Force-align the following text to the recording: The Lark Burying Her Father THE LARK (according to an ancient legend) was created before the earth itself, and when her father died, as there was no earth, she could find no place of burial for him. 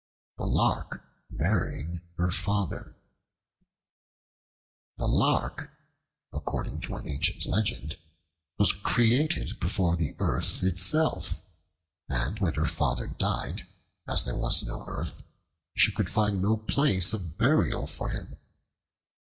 The 0.39 0.47
Lark 0.47 1.03
Burying 1.29 2.01
Her 2.17 2.31
Father 2.31 2.95
THE 4.97 5.05
LARK 5.07 5.69
(according 6.33 6.81
to 6.81 6.95
an 6.95 7.07
ancient 7.07 7.45
legend) 7.45 7.97
was 8.57 8.71
created 8.71 9.59
before 9.59 9.95
the 9.95 10.15
earth 10.17 10.63
itself, 10.63 11.43
and 12.09 12.39
when 12.39 12.55
her 12.55 12.65
father 12.65 13.05
died, 13.05 13.67
as 14.07 14.23
there 14.25 14.35
was 14.37 14.63
no 14.63 14.83
earth, 14.87 15.23
she 15.75 15.91
could 15.91 16.09
find 16.09 16.41
no 16.41 16.57
place 16.57 17.13
of 17.13 17.37
burial 17.37 17.85
for 17.85 18.09
him. 18.09 18.37